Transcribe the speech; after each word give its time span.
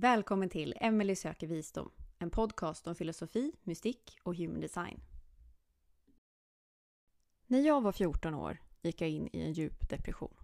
Välkommen 0.00 0.48
till 0.48 0.74
Emily 0.80 1.16
söker 1.16 1.46
visdom, 1.46 1.90
en 2.18 2.30
podcast 2.30 2.86
om 2.86 2.94
filosofi, 2.94 3.52
mystik 3.62 4.18
och 4.22 4.36
human 4.36 4.60
design. 4.60 5.00
När 7.46 7.60
jag 7.60 7.80
var 7.80 7.92
14 7.92 8.34
år 8.34 8.58
gick 8.82 9.00
jag 9.00 9.10
in 9.10 9.28
i 9.32 9.40
en 9.40 9.52
djup 9.52 9.88
depression. 9.88 10.34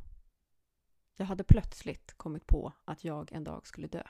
Jag 1.17 1.27
hade 1.27 1.45
plötsligt 1.45 2.15
kommit 2.17 2.47
på 2.47 2.73
att 2.85 3.05
jag 3.05 3.33
en 3.33 3.45
dag 3.45 3.67
skulle 3.67 3.87
dö. 3.87 4.03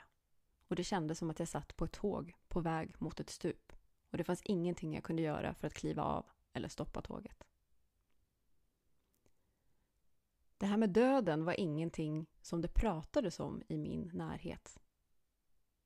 Och 0.67 0.75
det 0.75 0.83
kändes 0.83 1.19
som 1.19 1.29
att 1.29 1.39
jag 1.39 1.47
satt 1.47 1.77
på 1.77 1.85
ett 1.85 1.93
tåg 1.93 2.33
på 2.47 2.59
väg 2.59 2.95
mot 3.01 3.19
ett 3.19 3.29
stup. 3.29 3.73
Och 4.11 4.17
det 4.17 4.23
fanns 4.23 4.41
ingenting 4.41 4.93
jag 4.93 5.03
kunde 5.03 5.21
göra 5.21 5.53
för 5.53 5.67
att 5.67 5.73
kliva 5.73 6.03
av 6.03 6.25
eller 6.53 6.69
stoppa 6.69 7.01
tåget. 7.01 7.43
Det 10.57 10.65
här 10.65 10.77
med 10.77 10.89
döden 10.89 11.45
var 11.45 11.59
ingenting 11.59 12.25
som 12.41 12.61
det 12.61 12.73
pratades 12.73 13.39
om 13.39 13.63
i 13.67 13.77
min 13.77 14.11
närhet. 14.13 14.79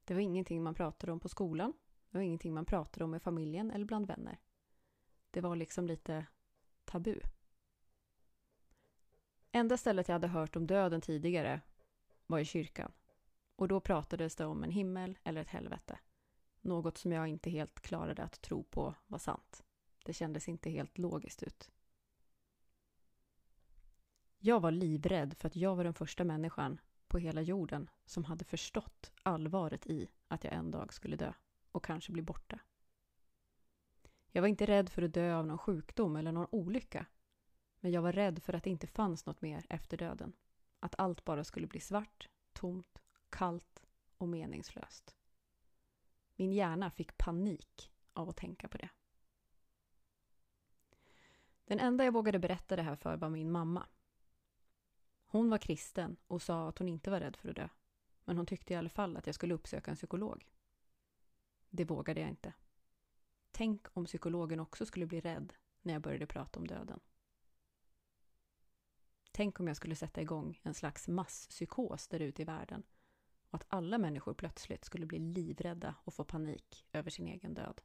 Det 0.10 0.16
var 0.16 0.22
ingenting 0.22 0.64
man 0.64 0.76
pratade 0.76 1.12
om 1.12 1.20
på 1.20 1.30
skolan. 1.30 1.74
Det 2.10 2.18
var 2.18 2.24
ingenting 2.24 2.54
man 2.54 2.66
pratade 2.66 3.04
om 3.04 3.12
med 3.12 3.22
familjen 3.22 3.72
eller 3.72 3.86
bland 3.86 4.08
vänner. 4.08 4.40
Det 5.32 5.42
var 5.42 5.56
liksom 5.56 5.88
lite 5.88 6.26
tabu. 6.86 7.20
Enda 9.52 9.78
stället 9.78 10.08
jag 10.08 10.14
hade 10.16 10.28
hört 10.28 10.56
om 10.56 10.68
döden 10.68 11.02
tidigare 11.02 11.62
var 12.28 12.40
i 12.40 12.46
kyrkan. 12.46 12.92
Och 13.56 13.68
då 13.68 13.80
pratades 13.80 14.36
det 14.36 14.46
om 14.46 14.64
en 14.64 14.72
himmel 14.72 15.18
eller 15.24 15.42
ett 15.42 15.48
helvete. 15.48 16.00
Något 16.62 16.98
som 16.98 17.12
jag 17.12 17.28
inte 17.28 17.50
helt 17.50 17.80
klarade 17.80 18.24
att 18.24 18.42
tro 18.42 18.64
på 18.64 18.96
var 19.08 19.20
sant. 19.20 19.64
Det 20.06 20.14
kändes 20.14 20.50
inte 20.50 20.70
helt 20.70 20.98
logiskt 20.98 21.44
ut. 21.44 21.72
Jag 24.38 24.60
var 24.60 24.72
livrädd 24.72 25.38
för 25.38 25.48
att 25.48 25.56
jag 25.56 25.76
var 25.76 25.84
den 25.84 25.94
första 25.94 26.24
människan 26.24 26.80
på 27.10 27.18
hela 27.18 27.42
jorden 27.42 27.90
som 28.06 28.24
hade 28.24 28.46
förstått 28.46 29.12
allvaret 29.24 29.88
i 29.88 30.10
att 30.28 30.44
jag 30.44 30.54
en 30.54 30.72
dag 30.72 30.94
skulle 30.94 31.16
dö 31.16 31.34
och 31.72 31.84
kanske 31.86 32.12
bli 32.12 32.22
borta. 32.22 32.60
Jag 34.32 34.42
var 34.42 34.48
inte 34.48 34.66
rädd 34.66 34.90
för 34.90 35.02
att 35.02 35.14
dö 35.14 35.36
av 35.36 35.48
någon 35.48 35.58
sjukdom 35.58 36.16
eller 36.16 36.32
någon 36.32 36.48
olycka. 36.52 37.06
Men 37.80 37.92
jag 37.92 38.02
var 38.02 38.14
rädd 38.14 38.44
för 38.44 38.54
att 38.54 38.64
det 38.64 38.70
inte 38.70 38.88
fanns 38.88 39.26
något 39.26 39.42
mer 39.42 39.66
efter 39.70 39.98
döden. 39.98 40.34
Att 40.80 40.96
allt 40.98 41.26
bara 41.26 41.44
skulle 41.44 41.68
bli 41.68 41.80
svart, 41.80 42.30
tomt, 42.54 43.02
kallt 43.30 43.86
och 44.18 44.28
meningslöst. 44.28 45.16
Min 46.36 46.54
hjärna 46.54 46.92
fick 46.92 47.18
panik 47.18 47.92
av 48.14 48.30
att 48.30 48.38
tänka 48.38 48.68
på 48.68 48.78
det. 48.78 48.90
Den 51.66 51.80
enda 51.80 52.06
jag 52.06 52.12
vågade 52.12 52.40
berätta 52.40 52.76
det 52.76 52.82
här 52.82 52.96
för 52.96 53.18
var 53.18 53.30
min 53.30 53.52
mamma. 53.52 53.88
Hon 55.32 55.50
var 55.50 55.58
kristen 55.58 56.18
och 56.28 56.42
sa 56.42 56.70
att 56.70 56.78
hon 56.78 56.88
inte 56.88 57.12
var 57.12 57.20
rädd 57.20 57.36
för 57.36 57.50
att 57.50 57.56
dö. 57.56 57.70
Men 58.26 58.38
hon 58.38 58.46
tyckte 58.46 58.74
i 58.74 58.76
alla 58.76 58.90
fall 58.90 59.18
att 59.18 59.26
jag 59.26 59.36
skulle 59.36 59.54
uppsöka 59.54 59.92
en 59.92 59.98
psykolog. 59.98 60.50
Det 61.70 61.86
vågade 61.86 62.22
jag 62.22 62.30
inte. 62.30 62.54
Tänk 63.52 63.88
om 63.94 64.06
psykologen 64.06 64.60
också 64.60 64.86
skulle 64.86 65.06
bli 65.06 65.22
rädd 65.22 65.54
när 65.82 65.94
jag 65.94 66.02
började 66.02 66.26
prata 66.26 66.60
om 66.60 66.68
döden. 66.68 67.00
Tänk 69.32 69.60
om 69.60 69.68
jag 69.68 69.78
skulle 69.78 69.96
sätta 69.96 70.22
igång 70.22 70.60
en 70.64 70.74
slags 70.74 71.08
masspsykos 71.08 72.08
där 72.08 72.20
ute 72.20 72.42
i 72.42 72.46
världen 72.46 72.84
och 73.50 73.56
att 73.56 73.66
alla 73.70 73.98
människor 73.98 74.34
plötsligt 74.34 74.86
skulle 74.86 75.06
bli 75.06 75.20
livrädda 75.20 75.96
och 76.04 76.14
få 76.14 76.24
panik 76.24 76.88
över 76.92 77.10
sin 77.10 77.28
egen 77.28 77.54
död. 77.54 77.82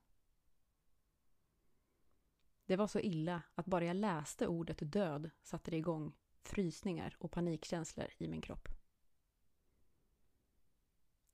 Det 2.66 2.76
var 2.76 2.86
så 2.86 3.00
illa 3.00 3.42
att 3.54 3.66
bara 3.66 3.84
jag 3.84 3.96
läste 3.96 4.46
ordet 4.46 4.92
död 4.92 5.30
satte 5.42 5.70
det 5.70 5.76
igång 5.76 6.12
frysningar 6.48 7.16
och 7.18 7.30
panikkänslor 7.30 8.06
i 8.18 8.28
min 8.28 8.40
kropp. 8.40 8.68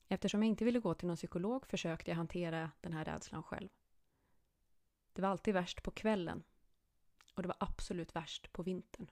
Eftersom 0.08 0.42
jag 0.42 0.48
inte 0.48 0.64
ville 0.64 0.80
gå 0.80 0.94
till 0.94 1.08
någon 1.08 1.16
psykolog 1.16 1.66
försökte 1.66 2.10
jag 2.10 2.16
hantera 2.16 2.70
den 2.80 2.92
här 2.92 3.04
rädslan 3.04 3.42
själv. 3.42 3.68
Det 5.12 5.22
var 5.22 5.28
alltid 5.28 5.54
värst 5.54 5.82
på 5.82 5.90
kvällen 5.90 6.42
och 7.34 7.42
det 7.42 7.48
var 7.48 7.56
absolut 7.60 8.16
värst 8.16 8.52
på 8.52 8.62
vintern. 8.62 9.10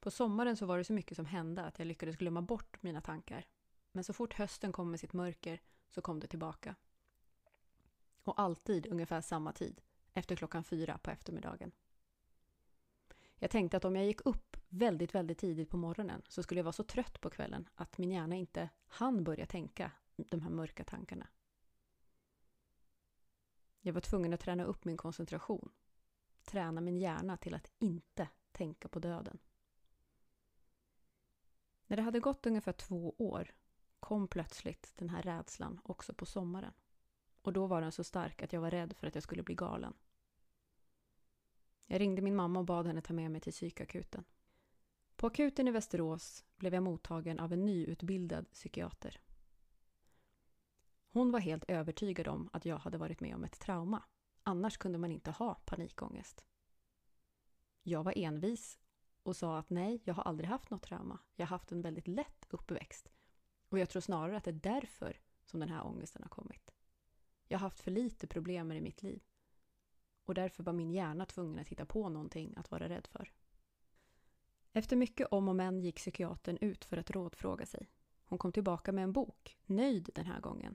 På 0.00 0.10
sommaren 0.10 0.56
så 0.56 0.66
var 0.66 0.78
det 0.78 0.84
så 0.84 0.92
mycket 0.92 1.16
som 1.16 1.26
hände 1.26 1.62
att 1.62 1.78
jag 1.78 1.86
lyckades 1.86 2.16
glömma 2.16 2.42
bort 2.42 2.82
mina 2.82 3.00
tankar. 3.00 3.46
Men 3.92 4.04
så 4.04 4.12
fort 4.12 4.34
hösten 4.34 4.72
kom 4.72 4.90
med 4.90 5.00
sitt 5.00 5.12
mörker 5.12 5.60
så 5.88 6.02
kom 6.02 6.20
det 6.20 6.26
tillbaka. 6.26 6.74
Och 8.22 8.40
alltid 8.40 8.86
ungefär 8.86 9.20
samma 9.20 9.52
tid, 9.52 9.80
efter 10.14 10.36
klockan 10.36 10.64
fyra 10.64 10.98
på 10.98 11.10
eftermiddagen. 11.10 11.72
Jag 13.42 13.50
tänkte 13.50 13.76
att 13.76 13.84
om 13.84 13.96
jag 13.96 14.06
gick 14.06 14.26
upp 14.26 14.56
väldigt, 14.68 15.14
väldigt 15.14 15.38
tidigt 15.38 15.70
på 15.70 15.76
morgonen 15.76 16.22
så 16.28 16.42
skulle 16.42 16.58
jag 16.58 16.64
vara 16.64 16.72
så 16.72 16.84
trött 16.84 17.20
på 17.20 17.30
kvällen 17.30 17.68
att 17.74 17.98
min 17.98 18.10
hjärna 18.10 18.36
inte 18.36 18.68
hann 18.86 19.24
börja 19.24 19.46
tänka 19.46 19.92
de 20.16 20.40
här 20.42 20.50
mörka 20.50 20.84
tankarna. 20.84 21.28
Jag 23.80 23.92
var 23.92 24.00
tvungen 24.00 24.34
att 24.34 24.40
träna 24.40 24.64
upp 24.64 24.84
min 24.84 24.96
koncentration. 24.96 25.72
Träna 26.44 26.80
min 26.80 26.96
hjärna 26.96 27.36
till 27.36 27.54
att 27.54 27.72
inte 27.78 28.28
tänka 28.52 28.88
på 28.88 28.98
döden. 28.98 29.38
När 31.86 31.96
det 31.96 32.02
hade 32.02 32.20
gått 32.20 32.46
ungefär 32.46 32.72
två 32.72 33.14
år 33.18 33.54
kom 34.00 34.28
plötsligt 34.28 34.92
den 34.96 35.08
här 35.08 35.22
rädslan 35.22 35.80
också 35.84 36.14
på 36.14 36.26
sommaren. 36.26 36.72
Och 37.42 37.52
då 37.52 37.66
var 37.66 37.80
den 37.80 37.92
så 37.92 38.04
stark 38.04 38.42
att 38.42 38.52
jag 38.52 38.60
var 38.60 38.70
rädd 38.70 38.96
för 38.96 39.06
att 39.06 39.14
jag 39.14 39.22
skulle 39.24 39.42
bli 39.42 39.54
galen. 39.54 39.94
Jag 41.92 42.00
ringde 42.00 42.22
min 42.22 42.36
mamma 42.36 42.58
och 42.58 42.64
bad 42.64 42.86
henne 42.86 43.00
ta 43.00 43.12
med 43.12 43.30
mig 43.30 43.40
till 43.40 43.52
psykakuten. 43.52 44.24
På 45.16 45.26
akuten 45.26 45.68
i 45.68 45.70
Västerås 45.70 46.44
blev 46.56 46.74
jag 46.74 46.82
mottagen 46.82 47.40
av 47.40 47.52
en 47.52 47.66
nyutbildad 47.66 48.50
psykiater. 48.50 49.20
Hon 51.12 51.30
var 51.30 51.40
helt 51.40 51.64
övertygad 51.68 52.28
om 52.28 52.50
att 52.52 52.64
jag 52.64 52.78
hade 52.78 52.98
varit 52.98 53.20
med 53.20 53.34
om 53.34 53.44
ett 53.44 53.60
trauma. 53.60 54.02
Annars 54.42 54.76
kunde 54.76 54.98
man 54.98 55.12
inte 55.12 55.30
ha 55.30 55.54
panikångest. 55.54 56.44
Jag 57.82 58.04
var 58.04 58.18
envis 58.18 58.78
och 59.22 59.36
sa 59.36 59.58
att 59.58 59.70
nej, 59.70 60.00
jag 60.04 60.14
har 60.14 60.22
aldrig 60.22 60.48
haft 60.48 60.70
något 60.70 60.82
trauma. 60.82 61.18
Jag 61.36 61.46
har 61.46 61.50
haft 61.50 61.72
en 61.72 61.82
väldigt 61.82 62.08
lätt 62.08 62.46
uppväxt. 62.50 63.10
Och 63.68 63.78
jag 63.78 63.88
tror 63.88 64.02
snarare 64.02 64.36
att 64.36 64.44
det 64.44 64.50
är 64.50 64.74
därför 64.74 65.20
som 65.44 65.60
den 65.60 65.68
här 65.68 65.86
ångesten 65.86 66.22
har 66.22 66.28
kommit. 66.28 66.70
Jag 67.48 67.58
har 67.58 67.66
haft 67.66 67.80
för 67.80 67.90
lite 67.90 68.26
problem 68.26 68.72
i 68.72 68.80
mitt 68.80 69.02
liv. 69.02 69.22
Och 70.30 70.34
därför 70.34 70.62
var 70.62 70.72
min 70.72 70.90
hjärna 70.90 71.26
tvungen 71.26 71.58
att 71.58 71.68
hitta 71.68 71.86
på 71.86 72.08
någonting 72.08 72.54
att 72.56 72.70
vara 72.70 72.88
rädd 72.88 73.06
för. 73.06 73.32
Efter 74.72 74.96
mycket 74.96 75.28
om 75.30 75.48
och 75.48 75.56
men 75.56 75.80
gick 75.80 75.96
psykiatern 75.96 76.58
ut 76.60 76.84
för 76.84 76.96
att 76.96 77.10
rådfråga 77.10 77.66
sig. 77.66 77.90
Hon 78.24 78.38
kom 78.38 78.52
tillbaka 78.52 78.92
med 78.92 79.04
en 79.04 79.12
bok, 79.12 79.58
nöjd 79.66 80.10
den 80.14 80.24
här 80.24 80.40
gången. 80.40 80.74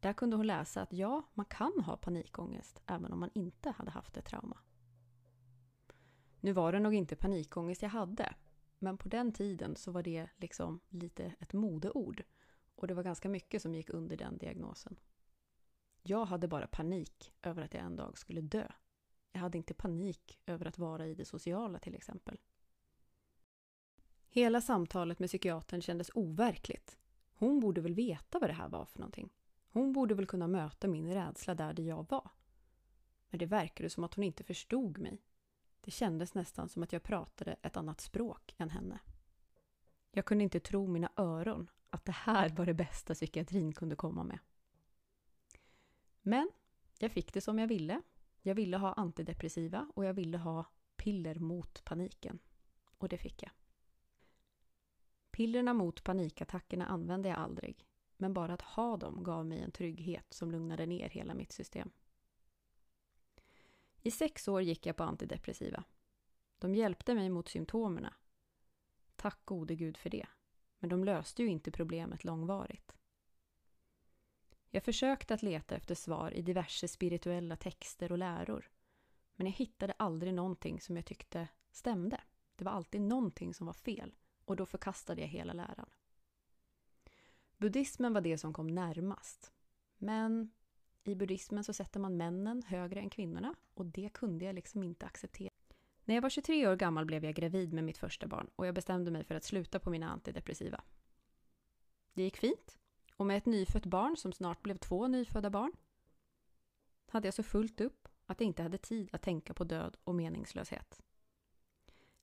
Där 0.00 0.12
kunde 0.12 0.36
hon 0.36 0.46
läsa 0.46 0.82
att 0.82 0.92
ja, 0.92 1.22
man 1.34 1.46
kan 1.46 1.72
ha 1.84 1.96
panikångest 1.96 2.82
även 2.86 3.12
om 3.12 3.20
man 3.20 3.30
inte 3.34 3.70
hade 3.70 3.90
haft 3.90 4.16
ett 4.16 4.24
trauma. 4.24 4.58
Nu 6.40 6.52
var 6.52 6.72
det 6.72 6.80
nog 6.80 6.94
inte 6.94 7.16
panikångest 7.16 7.82
jag 7.82 7.90
hade, 7.90 8.34
men 8.78 8.98
på 8.98 9.08
den 9.08 9.32
tiden 9.32 9.76
så 9.76 9.92
var 9.92 10.02
det 10.02 10.28
liksom 10.36 10.80
lite 10.88 11.34
ett 11.40 11.52
modeord. 11.52 12.22
Och 12.74 12.86
det 12.86 12.94
var 12.94 13.02
ganska 13.02 13.28
mycket 13.28 13.62
som 13.62 13.74
gick 13.74 13.90
under 13.90 14.16
den 14.16 14.38
diagnosen. 14.38 14.96
Jag 16.02 16.24
hade 16.24 16.48
bara 16.48 16.66
panik 16.66 17.32
över 17.42 17.62
att 17.62 17.74
jag 17.74 17.82
en 17.84 17.96
dag 17.96 18.18
skulle 18.18 18.40
dö. 18.40 18.68
Jag 19.32 19.40
hade 19.40 19.58
inte 19.58 19.74
panik 19.74 20.40
över 20.46 20.66
att 20.66 20.78
vara 20.78 21.06
i 21.06 21.14
det 21.14 21.24
sociala 21.24 21.78
till 21.78 21.94
exempel. 21.94 22.38
Hela 24.28 24.60
samtalet 24.60 25.18
med 25.18 25.28
psykiatern 25.28 25.82
kändes 25.82 26.10
overkligt. 26.14 26.98
Hon 27.34 27.60
borde 27.60 27.80
väl 27.80 27.94
veta 27.94 28.38
vad 28.38 28.50
det 28.50 28.54
här 28.54 28.68
var 28.68 28.84
för 28.84 28.98
någonting. 28.98 29.30
Hon 29.68 29.92
borde 29.92 30.14
väl 30.14 30.26
kunna 30.26 30.46
möta 30.46 30.88
min 30.88 31.14
rädsla 31.14 31.54
där 31.54 31.80
jag 31.80 32.06
var. 32.10 32.30
Men 33.30 33.38
det 33.38 33.46
verkade 33.46 33.90
som 33.90 34.04
att 34.04 34.14
hon 34.14 34.24
inte 34.24 34.44
förstod 34.44 34.98
mig. 34.98 35.22
Det 35.80 35.90
kändes 35.90 36.34
nästan 36.34 36.68
som 36.68 36.82
att 36.82 36.92
jag 36.92 37.02
pratade 37.02 37.56
ett 37.62 37.76
annat 37.76 38.00
språk 38.00 38.54
än 38.58 38.70
henne. 38.70 39.00
Jag 40.10 40.24
kunde 40.24 40.44
inte 40.44 40.60
tro 40.60 40.86
mina 40.86 41.12
öron 41.16 41.70
att 41.90 42.04
det 42.04 42.12
här 42.12 42.48
var 42.48 42.66
det 42.66 42.74
bästa 42.74 43.14
psykiatrin 43.14 43.72
kunde 43.72 43.96
komma 43.96 44.24
med. 44.24 44.38
Men 46.22 46.50
jag 46.98 47.12
fick 47.12 47.32
det 47.32 47.40
som 47.40 47.58
jag 47.58 47.66
ville. 47.66 48.02
Jag 48.42 48.54
ville 48.54 48.76
ha 48.76 48.92
antidepressiva 48.92 49.90
och 49.94 50.04
jag 50.04 50.14
ville 50.14 50.38
ha 50.38 50.64
piller 50.96 51.34
mot 51.34 51.84
paniken. 51.84 52.38
Och 52.98 53.08
det 53.08 53.18
fick 53.18 53.42
jag. 53.42 53.50
Pillerna 55.30 55.74
mot 55.74 56.04
panikattackerna 56.04 56.86
använde 56.86 57.28
jag 57.28 57.38
aldrig. 57.38 57.86
Men 58.16 58.34
bara 58.34 58.54
att 58.54 58.62
ha 58.62 58.96
dem 58.96 59.22
gav 59.22 59.46
mig 59.46 59.60
en 59.60 59.72
trygghet 59.72 60.26
som 60.30 60.50
lugnade 60.50 60.86
ner 60.86 61.08
hela 61.08 61.34
mitt 61.34 61.52
system. 61.52 61.90
I 64.02 64.10
sex 64.10 64.48
år 64.48 64.62
gick 64.62 64.86
jag 64.86 64.96
på 64.96 65.04
antidepressiva. 65.04 65.84
De 66.58 66.74
hjälpte 66.74 67.14
mig 67.14 67.30
mot 67.30 67.48
symptomerna. 67.48 68.14
Tack 69.16 69.44
gode 69.44 69.74
gud 69.74 69.96
för 69.96 70.10
det. 70.10 70.26
Men 70.78 70.90
de 70.90 71.04
löste 71.04 71.42
ju 71.42 71.48
inte 71.48 71.70
problemet 71.70 72.24
långvarigt. 72.24 72.92
Jag 74.74 74.82
försökte 74.82 75.34
att 75.34 75.42
leta 75.42 75.76
efter 75.76 75.94
svar 75.94 76.30
i 76.30 76.42
diverse 76.42 76.88
spirituella 76.88 77.56
texter 77.56 78.12
och 78.12 78.18
läror. 78.18 78.70
Men 79.36 79.46
jag 79.46 79.54
hittade 79.54 79.92
aldrig 79.96 80.34
någonting 80.34 80.80
som 80.80 80.96
jag 80.96 81.04
tyckte 81.04 81.48
stämde. 81.70 82.20
Det 82.56 82.64
var 82.64 82.72
alltid 82.72 83.00
någonting 83.00 83.54
som 83.54 83.66
var 83.66 83.72
fel 83.72 84.14
och 84.44 84.56
då 84.56 84.66
förkastade 84.66 85.20
jag 85.20 85.28
hela 85.28 85.52
läran. 85.52 85.90
Buddhismen 87.56 88.12
var 88.12 88.20
det 88.20 88.38
som 88.38 88.52
kom 88.52 88.66
närmast. 88.66 89.52
Men 89.98 90.50
i 91.04 91.14
buddhismen 91.14 91.64
så 91.64 91.72
sätter 91.72 92.00
man 92.00 92.16
männen 92.16 92.62
högre 92.62 93.00
än 93.00 93.10
kvinnorna 93.10 93.54
och 93.74 93.86
det 93.86 94.08
kunde 94.14 94.44
jag 94.44 94.54
liksom 94.54 94.82
inte 94.82 95.06
acceptera. 95.06 95.54
När 96.04 96.14
jag 96.14 96.22
var 96.22 96.30
23 96.30 96.68
år 96.68 96.76
gammal 96.76 97.04
blev 97.04 97.24
jag 97.24 97.34
gravid 97.34 97.72
med 97.72 97.84
mitt 97.84 97.98
första 97.98 98.26
barn 98.26 98.50
och 98.56 98.66
jag 98.66 98.74
bestämde 98.74 99.10
mig 99.10 99.24
för 99.24 99.34
att 99.34 99.44
sluta 99.44 99.78
på 99.78 99.90
mina 99.90 100.10
antidepressiva. 100.10 100.84
Det 102.12 102.22
gick 102.22 102.36
fint 102.36 102.78
och 103.22 103.26
med 103.26 103.36
ett 103.36 103.46
nyfött 103.46 103.86
barn 103.86 104.16
som 104.16 104.32
snart 104.32 104.62
blev 104.62 104.76
två 104.76 105.06
nyfödda 105.08 105.50
barn 105.50 105.72
hade 107.06 107.26
jag 107.26 107.34
så 107.34 107.42
fullt 107.42 107.80
upp 107.80 108.08
att 108.26 108.40
jag 108.40 108.46
inte 108.46 108.62
hade 108.62 108.78
tid 108.78 109.08
att 109.12 109.22
tänka 109.22 109.54
på 109.54 109.64
död 109.64 109.96
och 110.04 110.14
meningslöshet. 110.14 111.02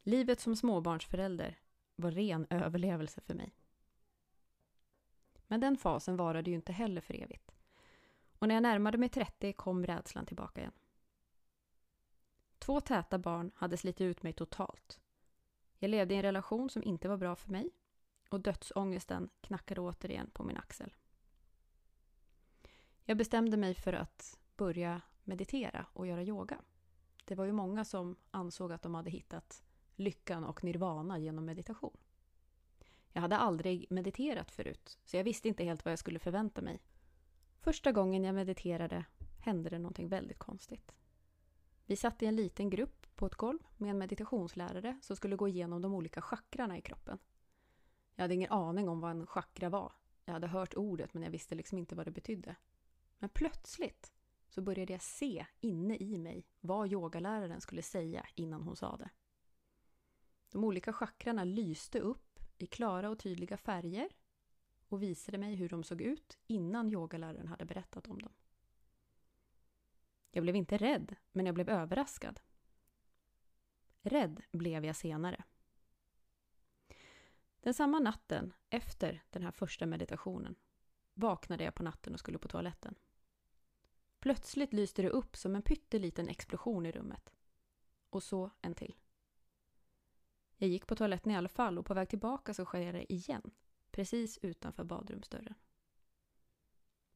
Livet 0.02 0.40
som 0.40 0.56
småbarnsförälder 0.56 1.60
var 1.96 2.12
ren 2.12 2.48
överlevelse 2.50 3.22
för 3.22 3.34
mig. 3.34 3.56
Men 5.48 5.60
den 5.60 5.78
fasen 5.78 6.18
varade 6.18 6.50
ju 6.50 6.56
inte 6.56 6.72
heller 6.72 7.02
för 7.02 7.14
evigt. 7.14 7.56
Och 8.40 8.48
när 8.48 8.56
jag 8.56 8.64
närmade 8.64 8.98
mig 8.98 9.10
30 9.10 9.54
kom 9.54 9.86
rädslan 9.86 10.26
tillbaka 10.26 10.62
igen. 10.62 10.74
Två 12.58 12.82
täta 12.82 13.18
barn 13.18 13.52
hade 13.56 13.78
slitit 13.78 14.02
ut 14.02 14.24
mig 14.24 14.34
totalt. 14.34 15.00
Jag 15.78 15.90
levde 15.90 16.14
i 16.14 16.18
en 16.18 16.24
relation 16.24 16.70
som 16.70 16.84
inte 16.84 17.10
var 17.10 17.18
bra 17.18 17.36
för 17.36 17.52
mig 17.52 17.70
och 18.30 18.40
dödsångesten 18.40 19.30
knackade 19.42 19.82
återigen 19.82 20.30
på 20.34 20.44
min 20.44 20.58
axel. 20.58 20.94
Jag 23.04 23.18
bestämde 23.18 23.58
mig 23.58 23.76
för 23.76 23.94
att 23.94 24.40
börja 24.56 25.02
meditera 25.24 25.86
och 25.94 26.08
göra 26.08 26.24
yoga. 26.24 26.62
Det 27.26 27.36
var 27.36 27.46
ju 27.46 27.52
många 27.52 27.86
som 27.86 28.16
ansåg 28.32 28.72
att 28.72 28.82
de 28.82 28.96
hade 28.96 29.10
hittat 29.10 29.64
lyckan 29.96 30.44
och 30.44 30.64
nirvana 30.64 31.18
genom 31.20 31.46
meditation. 31.46 31.98
Jag 33.14 33.22
hade 33.22 33.38
aldrig 33.38 33.88
mediterat 33.90 34.52
förut, 34.52 35.00
så 35.06 35.18
jag 35.18 35.24
visste 35.24 35.48
inte 35.48 35.64
helt 35.64 35.86
vad 35.86 35.92
jag 35.92 36.00
skulle 36.00 36.20
förvänta 36.20 36.62
mig. 36.62 36.82
Första 37.60 37.92
gången 37.92 38.24
jag 38.24 38.36
mediterade 38.36 39.06
hände 39.40 39.70
det 39.70 39.80
någonting 39.80 40.08
väldigt 40.08 40.40
konstigt. 40.40 40.96
Vi 41.86 41.96
satt 41.96 42.22
i 42.22 42.26
en 42.26 42.36
liten 42.36 42.70
grupp 42.70 43.08
på 43.16 43.26
ett 43.26 43.36
golv 43.36 43.60
med 43.78 43.90
en 43.90 43.98
meditationslärare 43.98 45.00
som 45.02 45.16
skulle 45.16 45.36
gå 45.36 45.48
igenom 45.48 45.82
de 45.82 45.94
olika 45.94 46.22
chakrarna 46.22 46.78
i 46.78 46.82
kroppen. 46.82 47.20
Jag 48.20 48.24
hade 48.24 48.34
ingen 48.34 48.52
aning 48.52 48.90
om 48.90 49.00
vad 49.00 49.12
en 49.12 49.28
chakra 49.28 49.70
var. 49.70 49.94
Jag 50.26 50.34
hade 50.34 50.48
hört 50.48 50.74
ordet 50.74 51.14
men 51.14 51.24
jag 51.24 51.30
visste 51.30 51.56
liksom 51.56 51.78
inte 51.78 51.96
vad 51.96 52.08
det 52.08 52.12
betydde. 52.12 52.56
Men 53.20 53.30
plötsligt 53.30 54.14
så 54.50 54.62
började 54.62 54.94
jag 54.94 55.02
se 55.02 55.46
inne 55.60 55.98
i 55.98 56.18
mig 56.18 56.46
vad 56.60 56.92
yogaläraren 56.92 57.62
skulle 57.62 57.82
säga 57.82 58.26
innan 58.36 58.62
hon 58.62 58.76
sa 58.76 58.98
det. 58.98 59.10
De 60.52 60.64
olika 60.64 60.94
chakrarna 60.94 61.44
lyste 61.44 62.00
upp 62.00 62.40
i 62.58 62.66
klara 62.66 63.10
och 63.10 63.20
tydliga 63.20 63.58
färger 63.58 64.10
och 64.88 65.04
visade 65.04 65.38
mig 65.38 65.56
hur 65.56 65.70
de 65.70 65.84
såg 65.84 66.02
ut 66.02 66.38
innan 66.48 66.90
yogaläraren 66.90 67.48
hade 67.48 67.66
berättat 67.66 68.08
om 68.08 68.20
dem. 68.20 68.34
Jag 70.32 70.44
blev 70.44 70.56
inte 70.56 70.78
rädd, 70.78 71.16
men 71.32 71.46
jag 71.46 71.56
blev 71.56 71.70
överraskad. 71.70 72.40
Rädd 74.02 74.42
blev 74.52 74.86
jag 74.86 74.96
senare. 74.96 75.44
Den 77.60 77.74
samma 77.74 78.00
natten, 78.00 78.54
efter 78.70 79.24
den 79.30 79.44
här 79.44 79.52
första 79.52 79.86
meditationen, 79.86 80.56
vaknade 81.14 81.64
jag 81.64 81.76
på 81.76 81.84
natten 81.84 82.14
och 82.14 82.20
skulle 82.20 82.38
på 82.38 82.48
toaletten. 82.48 82.96
Plötsligt 84.20 84.74
lyste 84.74 85.02
det 85.02 85.10
upp 85.10 85.36
som 85.36 85.56
en 85.56 85.62
pytteliten 85.62 86.30
explosion 86.30 86.86
i 86.86 86.92
rummet. 86.92 87.34
Och 88.10 88.24
så 88.24 88.52
en 88.62 88.76
till. 88.76 88.96
Jag 90.58 90.70
gick 90.70 90.88
på 90.88 90.96
toaletten 90.96 91.32
i 91.32 91.36
alla 91.36 91.50
fall 91.50 91.78
och 91.78 91.86
på 91.86 91.94
väg 91.94 92.10
tillbaka 92.10 92.54
så 92.54 92.66
sker 92.66 92.94
det 92.94 93.14
igen. 93.14 93.52
Precis 93.92 94.38
utanför 94.42 94.84
badrumsdörren. 94.84 95.56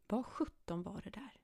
Vad 0.07 0.25
sjutton 0.25 0.83
var 0.83 1.01
det 1.01 1.09
där? 1.09 1.41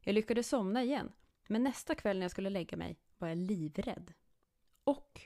Jag 0.00 0.14
lyckades 0.14 0.48
somna 0.48 0.82
igen, 0.82 1.12
men 1.46 1.62
nästa 1.62 1.94
kväll 1.94 2.18
när 2.18 2.24
jag 2.24 2.30
skulle 2.30 2.50
lägga 2.50 2.76
mig 2.76 2.98
var 3.18 3.28
jag 3.28 3.38
livrädd. 3.38 4.12
Och 4.84 5.20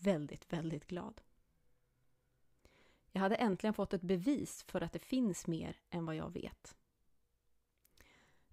väldigt, 0.00 0.52
väldigt 0.52 0.86
glad. 0.86 1.20
Jag 3.22 3.24
hade 3.24 3.36
äntligen 3.36 3.74
fått 3.74 3.92
ett 3.92 4.02
bevis 4.02 4.62
för 4.62 4.80
att 4.80 4.92
det 4.92 4.98
finns 4.98 5.46
mer 5.46 5.76
än 5.90 6.06
vad 6.06 6.16
jag 6.16 6.32
vet. 6.32 6.76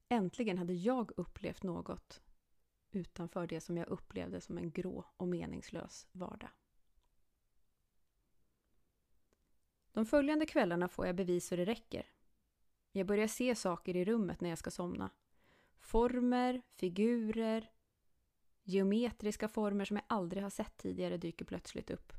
Äntligen 0.10 0.58
hade 0.58 0.74
jag 0.74 1.12
upplevt 1.18 1.64
något 1.64 2.22
utanför 2.92 3.48
det 3.48 3.62
som 3.62 3.78
jag 3.78 3.88
upplevde 3.88 4.42
som 4.42 4.58
en 4.58 4.72
grå 4.72 5.06
och 5.18 5.28
meningslös 5.28 6.08
vardag. 6.12 6.50
De 9.92 10.06
följande 10.06 10.46
kvällarna 10.46 10.88
får 10.88 11.06
jag 11.06 11.16
bevis 11.16 11.48
så 11.48 11.56
det 11.56 11.66
räcker. 11.66 12.06
Jag 12.92 13.08
börjar 13.08 13.28
se 13.28 13.56
saker 13.56 13.96
i 13.96 14.06
rummet 14.06 14.42
när 14.42 14.50
jag 14.50 14.60
ska 14.60 14.72
somna. 14.72 15.10
Former, 15.80 16.62
figurer, 16.70 17.72
geometriska 18.64 19.48
former 19.48 19.86
som 19.86 19.96
jag 19.96 20.06
aldrig 20.08 20.44
har 20.44 20.50
sett 20.50 20.78
tidigare 20.78 21.18
dyker 21.18 21.46
plötsligt 21.46 21.90
upp. 21.90 22.19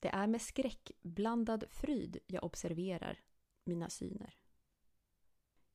Det 0.00 0.08
är 0.08 0.26
med 0.26 0.42
skräckblandad 0.42 1.64
fryd 1.68 2.18
jag 2.26 2.44
observerar 2.44 3.20
mina 3.64 3.90
syner. 3.90 4.34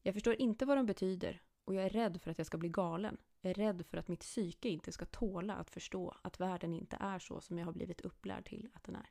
Jag 0.01 0.13
förstår 0.13 0.41
inte 0.41 0.65
vad 0.65 0.77
de 0.77 0.85
betyder 0.85 1.41
och 1.65 1.73
jag 1.73 1.85
är 1.85 1.89
rädd 1.89 2.21
för 2.21 2.31
att 2.31 2.37
jag 2.37 2.47
ska 2.47 2.57
bli 2.57 2.69
galen. 2.69 3.17
Jag 3.41 3.49
är 3.49 3.53
rädd 3.53 3.85
för 3.85 3.97
att 3.97 4.07
mitt 4.07 4.19
psyke 4.19 4.69
inte 4.69 4.91
ska 4.91 5.05
tåla 5.05 5.55
att 5.55 5.69
förstå 5.69 6.15
att 6.21 6.39
världen 6.39 6.73
inte 6.73 6.97
är 6.99 7.19
så 7.19 7.41
som 7.41 7.59
jag 7.59 7.65
har 7.65 7.73
blivit 7.73 8.01
upplärd 8.01 8.45
till 8.45 8.69
att 8.73 8.83
den 8.83 8.95
är. 8.95 9.09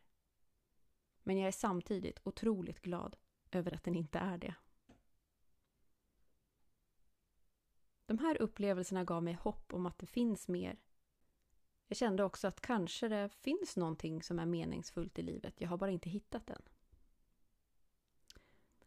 Men 1.23 1.39
jag 1.39 1.49
är 1.49 1.53
samtidigt 1.53 2.21
otroligt 2.25 2.81
glad 2.81 3.17
över 3.51 3.75
att 3.75 3.85
den 3.85 3.95
inte 3.95 4.19
är 4.19 4.39
det. 4.39 4.55
De 8.07 8.19
här 8.19 8.43
upplevelserna 8.43 9.05
gav 9.05 9.23
mig 9.23 9.35
hopp 9.35 9.75
om 9.75 9.87
att 9.87 9.99
det 9.99 10.07
finns 10.07 10.49
mer. 10.49 10.79
Jag 11.95 11.99
kände 11.99 12.25
också 12.25 12.49
att 12.49 12.61
kanske 12.61 13.09
det 13.09 13.29
finns 13.29 13.77
någonting 13.77 14.23
som 14.23 14.39
är 14.39 14.47
meningsfullt 14.47 15.19
i 15.19 15.23
livet, 15.23 15.55
jag 15.61 15.69
har 15.69 15.77
bara 15.77 15.91
inte 15.91 16.11
hittat 16.11 16.47
den. 16.47 16.63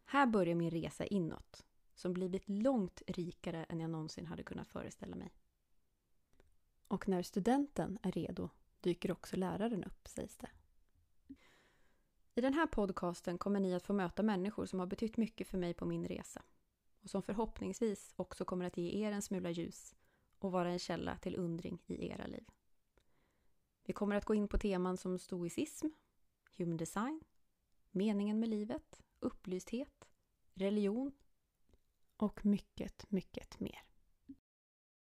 Här 0.06 0.26
börjar 0.28 0.56
min 0.56 0.72
resa 0.72 1.06
inåt, 1.06 1.66
som 1.96 2.14
blivit 2.14 2.50
långt 2.50 3.02
rikare 3.08 3.64
än 3.64 3.80
jag 3.80 3.90
någonsin 3.90 4.26
hade 4.26 4.44
kunnat 4.44 4.68
föreställa 4.68 5.16
mig. 5.16 5.34
Och 6.88 7.08
när 7.08 7.24
studenten 7.24 8.00
är 8.04 8.12
redo 8.12 8.50
dyker 8.82 9.12
också 9.12 9.36
läraren 9.36 9.84
upp, 9.84 10.08
sägs 10.08 10.38
det. 10.38 10.50
I 12.36 12.42
den 12.42 12.54
här 12.54 12.68
podcasten 12.68 13.38
kommer 13.38 13.60
ni 13.60 13.76
att 13.76 13.84
få 13.84 13.94
möta 13.94 14.24
människor 14.24 14.66
som 14.66 14.80
har 14.80 14.88
betytt 14.88 15.18
mycket 15.18 15.48
för 15.48 15.58
mig 15.58 15.74
på 15.74 15.86
min 15.86 16.08
resa 16.08 16.44
och 17.02 17.10
som 17.10 17.22
förhoppningsvis 17.22 18.14
också 18.16 18.46
kommer 18.46 18.66
att 18.66 18.78
ge 18.78 19.06
er 19.06 19.12
en 19.12 19.22
smula 19.22 19.50
ljus 19.50 19.96
och 20.40 20.52
vara 20.52 20.70
en 20.70 20.80
källa 20.80 21.18
till 21.18 21.36
undring 21.36 21.80
i 21.88 22.08
era 22.08 22.28
liv. 22.28 22.44
Vi 23.88 23.94
kommer 23.94 24.16
att 24.16 24.26
gå 24.26 24.36
in 24.36 24.48
på 24.48 24.58
teman 24.58 24.98
som 24.98 25.20
stoicism, 25.20 25.88
human 26.58 26.78
design, 26.78 27.22
meningen 27.92 28.40
med 28.40 28.50
livet, 28.50 29.02
upplysthet, 29.20 30.10
religion 30.54 31.12
och 32.18 32.46
mycket, 32.46 33.12
mycket 33.12 33.60
mer. 33.60 33.87